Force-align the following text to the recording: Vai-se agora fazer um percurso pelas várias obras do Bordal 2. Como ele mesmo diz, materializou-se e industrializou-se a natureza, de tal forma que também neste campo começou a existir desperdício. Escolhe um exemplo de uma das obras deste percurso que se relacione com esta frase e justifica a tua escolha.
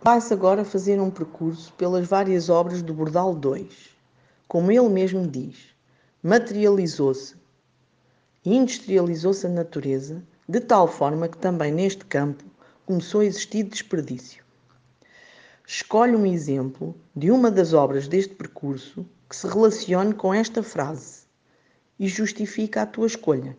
Vai-se 0.00 0.32
agora 0.32 0.64
fazer 0.64 1.00
um 1.00 1.10
percurso 1.10 1.72
pelas 1.72 2.06
várias 2.06 2.48
obras 2.48 2.82
do 2.82 2.94
Bordal 2.94 3.34
2. 3.34 3.66
Como 4.46 4.70
ele 4.70 4.88
mesmo 4.88 5.26
diz, 5.26 5.74
materializou-se 6.22 7.34
e 8.44 8.54
industrializou-se 8.54 9.44
a 9.44 9.50
natureza, 9.50 10.22
de 10.48 10.60
tal 10.60 10.86
forma 10.86 11.28
que 11.28 11.36
também 11.36 11.72
neste 11.72 12.04
campo 12.04 12.44
começou 12.86 13.22
a 13.22 13.24
existir 13.24 13.64
desperdício. 13.64 14.44
Escolhe 15.66 16.14
um 16.14 16.24
exemplo 16.24 16.94
de 17.14 17.32
uma 17.32 17.50
das 17.50 17.72
obras 17.72 18.06
deste 18.06 18.36
percurso 18.36 19.04
que 19.28 19.34
se 19.34 19.48
relacione 19.48 20.14
com 20.14 20.32
esta 20.32 20.62
frase 20.62 21.22
e 21.98 22.06
justifica 22.06 22.82
a 22.82 22.86
tua 22.86 23.08
escolha. 23.08 23.58